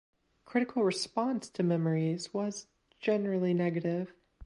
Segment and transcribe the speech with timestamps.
[0.45, 2.65] Critical response to "Memories" was
[3.01, 4.15] generally negative.